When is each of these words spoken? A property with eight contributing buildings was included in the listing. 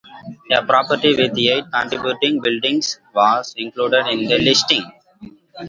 A 0.51 0.65
property 0.65 1.15
with 1.15 1.37
eight 1.37 1.65
contributing 1.71 2.41
buildings 2.41 2.99
was 3.13 3.53
included 3.55 4.07
in 4.07 4.27
the 4.27 4.39
listing. 4.39 4.81